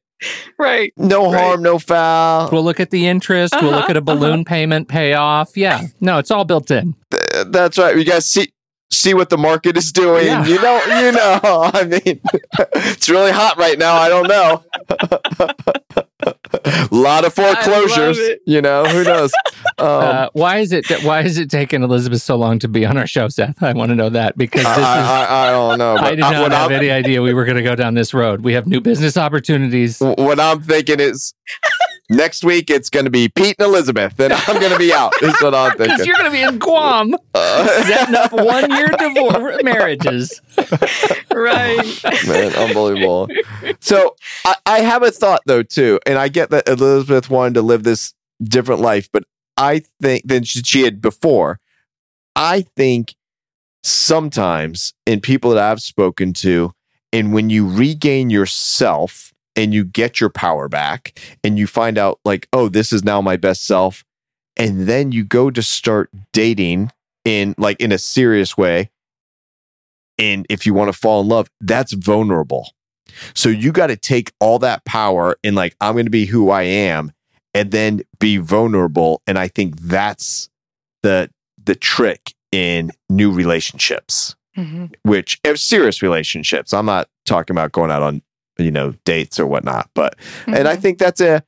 [0.57, 0.91] Right.
[0.97, 1.39] No Right.
[1.41, 2.49] harm, no foul.
[2.51, 3.53] We'll look at the interest.
[3.61, 5.55] we'll look Uh-huh, at a balloon payment payoff.
[5.55, 5.81] Yeah.
[6.01, 6.95] No, it's all built in.
[7.45, 7.97] Uh, That's right.
[7.97, 8.51] You guys see
[8.91, 10.25] see what the market is doing.
[10.25, 10.45] Yeah.
[10.45, 11.39] You know, you know.
[11.73, 12.21] I mean,
[12.75, 13.95] it's really hot right now.
[13.95, 14.63] I don't know.
[16.65, 18.19] A lot of foreclosures.
[18.45, 19.31] You know, who knows?
[19.77, 20.89] Um, uh, why is it?
[21.03, 23.61] Why is it taking Elizabeth so long to be on our show, Seth?
[23.61, 25.05] I want to know that because this I, is.
[25.05, 25.97] I, I, I don't know.
[25.97, 28.45] I did not have I'm, any idea we were going to go down this road.
[28.45, 29.99] We have new business opportunities.
[29.99, 31.33] what I'm thinking is
[32.09, 35.13] next week it's going to be Pete and Elizabeth, and I'm going to be out.
[35.21, 36.05] Is what I'm Because thinking.
[36.05, 40.41] you're going to be in Guam Uh, setting up one year divorce marriages.
[41.35, 42.01] Right.
[42.25, 43.27] man, unbelievable.
[43.81, 44.15] So
[44.45, 47.83] I, I have a thought though too, and I get that Elizabeth wanted to live
[47.83, 49.23] this different life, but
[49.57, 51.59] I think than she, she had before.
[52.37, 53.15] I think
[53.83, 56.71] sometimes in people that I've spoken to,
[57.13, 62.19] and when you regain yourself and you get your power back, and you find out
[62.25, 64.03] like, oh, this is now my best self,
[64.57, 66.91] and then you go to start dating
[67.23, 68.89] in like in a serious way
[70.17, 72.71] and if you want to fall in love, that's vulnerable.
[73.33, 76.49] So you got to take all that power and like, I'm going to be who
[76.49, 77.11] I am
[77.53, 79.21] and then be vulnerable.
[79.27, 80.49] And I think that's
[81.03, 81.29] the,
[81.61, 84.93] the trick in new relationships, Mhm.
[85.03, 86.73] which are serious relationships.
[86.73, 88.21] I'm not talking about going out on,
[88.57, 90.15] you know, dates or whatnot, but,
[90.47, 90.81] and I Mhm.
[90.81, 91.43] think that's a,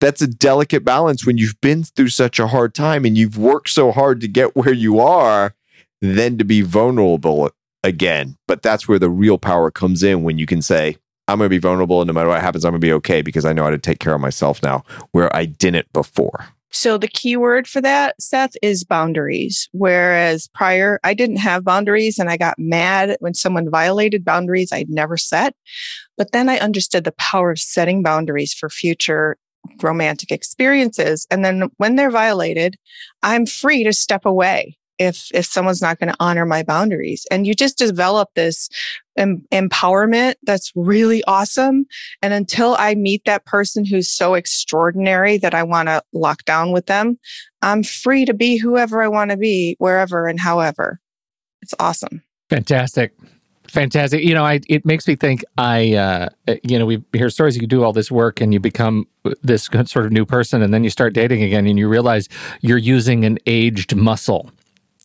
[0.00, 3.70] that's a delicate balance when you've been through such a hard time and you've worked
[3.70, 5.54] so hard to get where you are,
[6.00, 7.50] then to be vulnerable
[7.82, 8.36] again.
[8.46, 11.50] But that's where the real power comes in when you can say, I'm going to
[11.50, 13.64] be vulnerable and no matter what happens, I'm going to be okay because I know
[13.64, 16.46] how to take care of myself now where I didn't before.
[16.70, 19.68] So the key word for that, Seth, is boundaries.
[19.72, 24.90] Whereas prior, I didn't have boundaries and I got mad when someone violated boundaries I'd
[24.90, 25.54] never set.
[26.16, 29.36] But then I understood the power of setting boundaries for future
[29.82, 31.26] romantic experiences.
[31.30, 32.76] And then when they're violated,
[33.22, 37.26] I'm free to step away if if someone's not going to honor my boundaries.
[37.30, 38.68] And you just develop this
[39.16, 41.86] em- empowerment that's really awesome.
[42.22, 46.72] And until I meet that person who's so extraordinary that I want to lock down
[46.72, 47.18] with them,
[47.62, 51.00] I'm free to be whoever I want to be, wherever and however.
[51.62, 52.22] It's awesome.
[52.50, 53.12] Fantastic.
[53.68, 54.24] Fantastic.
[54.24, 56.28] You know, I it makes me think I uh
[56.62, 59.06] you know, we hear stories you do all this work and you become
[59.42, 62.28] this sort of new person and then you start dating again and you realize
[62.62, 64.50] you're using an aged muscle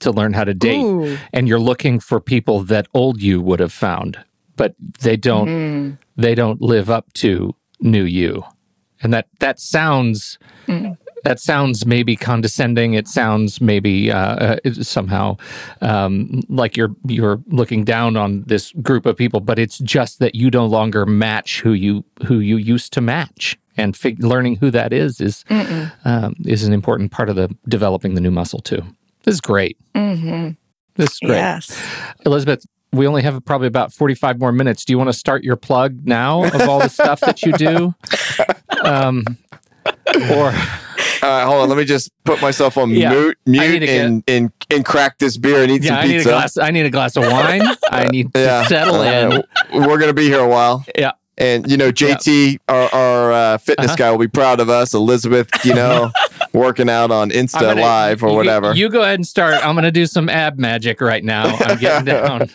[0.04, 1.18] to learn how to date Ooh.
[1.34, 4.18] and you're looking for people that old you would have found,
[4.56, 5.98] but they don't Mm.
[6.18, 8.44] they don't live up to new you.
[9.02, 10.38] And that that sounds
[10.68, 10.98] Mm.
[11.26, 12.94] that sounds maybe condescending.
[12.94, 15.38] It sounds maybe uh, uh, somehow
[15.82, 20.36] um, like you're you're looking down on this group of people, but it's just that
[20.36, 24.70] you no longer match who you who you used to match, and fig- learning who
[24.72, 25.44] that is is
[26.06, 28.84] um, is an important part of the developing the new muscle too.
[29.24, 29.78] This is great.
[29.96, 30.58] Mhm.
[30.96, 31.82] This is great, Yes.
[32.26, 32.66] Elizabeth.
[32.92, 34.86] We only have probably about forty five more minutes.
[34.86, 37.96] Do you want to start your plug now of all the stuff that you do?
[38.84, 39.24] Um,
[40.32, 40.54] or
[41.22, 44.52] Uh, hold on, let me just put myself on Yeah, mute, mute get- and, and
[44.70, 46.30] and crack this beer and eat yeah, some I need a pizza.
[46.30, 46.58] glass.
[46.58, 47.62] I need a glass of wine.
[47.90, 48.68] I need to Yeah.
[48.68, 49.32] settle in.
[49.34, 49.42] Uh,
[49.74, 50.84] we're gonna be here a while.
[50.98, 51.12] Yeah.
[51.38, 53.96] And you know, JT, our, our uh, fitness Uh-huh.
[53.98, 54.94] guy, will be proud of us.
[54.94, 56.12] Elizabeth, you know,
[56.54, 58.74] working out on Insta gonna- Live or you- whatever.
[58.74, 59.56] You, go ahead and start.
[59.66, 61.46] I'm going to do some ab magic right now.
[61.46, 62.50] I'm getting down.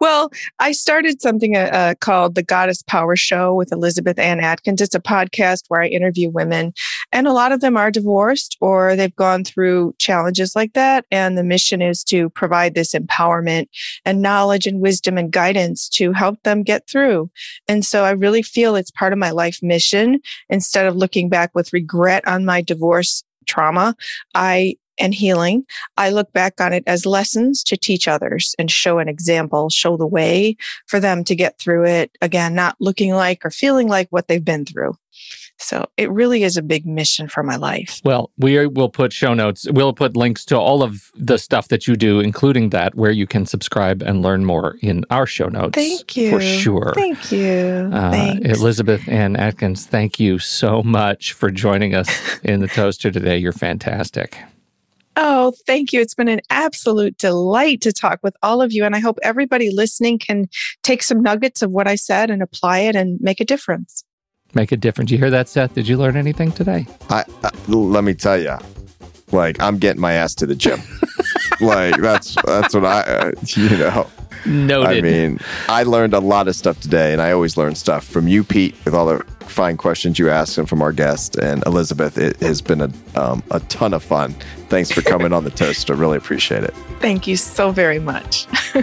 [0.00, 4.80] Well, I started something uh, uh, called the Goddess Power Show with Elizabeth Ann Atkins.
[4.80, 6.72] It's a podcast where I interview women,
[7.12, 11.04] and a lot of them are divorced or they've gone through challenges like that.
[11.10, 13.66] And the mission is to provide this empowerment
[14.04, 17.30] and knowledge and wisdom and guidance to help them get through.
[17.68, 20.20] And so I really feel it's part of my life mission.
[20.48, 23.94] Instead of looking back with regret on my divorce trauma,
[24.34, 25.64] I and healing.
[25.96, 29.96] I look back on it as lessons to teach others and show an example, show
[29.96, 32.16] the way for them to get through it.
[32.20, 34.96] Again, not looking like or feeling like what they've been through.
[35.58, 38.00] So it really is a big mission for my life.
[38.04, 39.66] Well, we will put show notes.
[39.70, 43.26] We'll put links to all of the stuff that you do, including that, where you
[43.26, 45.74] can subscribe and learn more in our show notes.
[45.74, 46.30] Thank you.
[46.30, 46.92] For sure.
[46.94, 47.90] Thank you.
[47.92, 52.08] Uh, Elizabeth Ann Atkins, thank you so much for joining us
[52.42, 53.38] in the toaster today.
[53.38, 54.36] You're fantastic.
[55.16, 56.00] Oh, thank you.
[56.00, 58.84] It's been an absolute delight to talk with all of you.
[58.84, 60.48] And I hope everybody listening can
[60.82, 64.04] take some nuggets of what I said and apply it and make a difference.
[64.54, 65.10] Make a difference.
[65.10, 65.74] You hear that, Seth?
[65.74, 66.86] Did you learn anything today?
[67.10, 68.56] I, I let me tell you,
[69.32, 70.80] like I'm getting my ass to the gym.
[71.60, 74.08] like that's that's what I, uh, you know.
[74.46, 74.98] Noted.
[74.98, 78.28] I mean, I learned a lot of stuff today, and I always learn stuff from
[78.28, 82.18] you, Pete, with all the fine questions you asked, and from our guest and Elizabeth.
[82.18, 84.34] It has been a um, a ton of fun.
[84.74, 85.94] Thanks for coming on the toaster.
[85.94, 86.74] Really appreciate it.
[86.98, 88.46] Thank you so very much.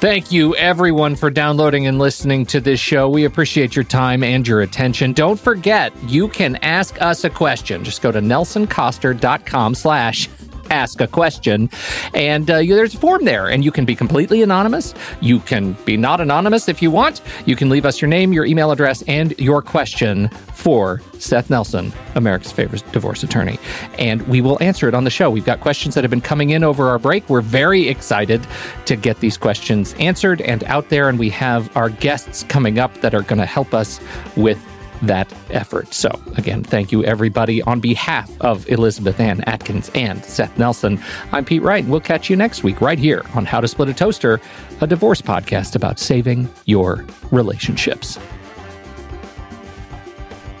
[0.00, 3.08] Thank you, everyone, for downloading and listening to this show.
[3.08, 5.12] We appreciate your time and your attention.
[5.12, 7.82] Don't forget, you can ask us a question.
[7.82, 10.28] Just go to nelsoncoster.com slash
[10.70, 11.68] ask a question.
[12.14, 14.94] And uh, you, there's a form there, and you can be completely anonymous.
[15.20, 17.20] You can be not anonymous if you want.
[17.46, 21.92] You can leave us your name, your email address, and your question for Seth Nelson,
[22.14, 23.58] America's favorite divorce attorney.
[23.98, 25.30] And we will answer it on the show.
[25.30, 27.28] We've got questions that have been coming in over our break.
[27.28, 28.46] We're very excited
[28.86, 31.08] to get these questions answered and out there.
[31.08, 34.00] And we have our guests coming up that are going to help us
[34.36, 34.58] with
[35.02, 35.92] that effort.
[35.92, 37.62] So, again, thank you, everybody.
[37.62, 41.82] On behalf of Elizabeth Ann Atkins and Seth Nelson, I'm Pete Wright.
[41.82, 44.40] and We'll catch you next week right here on How to Split a Toaster,
[44.80, 48.18] a divorce podcast about saving your relationships.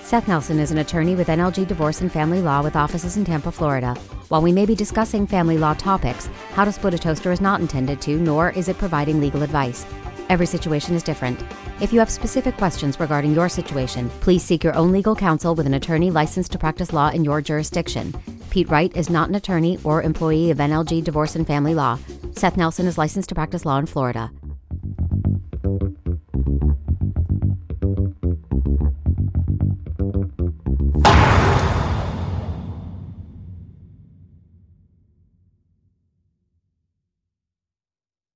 [0.02, 3.52] Seth Nelson is an attorney with NLG Divorce and Family Law with offices in Tampa,
[3.52, 3.94] Florida.
[4.26, 7.60] While we may be discussing family law topics, How to Split a Toaster is not
[7.60, 9.86] intended to, nor is it providing legal advice.
[10.30, 11.42] Every situation is different.
[11.80, 15.66] If you have specific questions regarding your situation, please seek your own legal counsel with
[15.66, 18.14] an attorney licensed to practice law in your jurisdiction.
[18.48, 21.98] Pete Wright is not an attorney or employee of NLG Divorce and Family Law.
[22.36, 24.30] Seth Nelson is licensed to practice law in Florida.